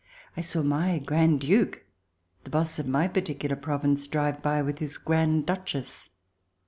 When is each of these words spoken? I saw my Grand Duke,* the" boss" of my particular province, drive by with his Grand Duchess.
I 0.35 0.41
saw 0.41 0.63
my 0.63 0.97
Grand 0.97 1.41
Duke,* 1.41 1.85
the" 2.43 2.49
boss" 2.49 2.79
of 2.79 2.87
my 2.87 3.07
particular 3.07 3.55
province, 3.55 4.07
drive 4.07 4.41
by 4.41 4.63
with 4.63 4.79
his 4.79 4.97
Grand 4.97 5.45
Duchess. 5.45 6.09